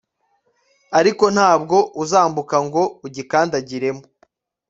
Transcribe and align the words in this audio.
ariko 0.99 1.23
nta 1.35 1.51
bwo 1.61 1.79
uzambuka 2.03 2.55
ngo 2.65 2.81
ugikandagiremo 3.05 4.03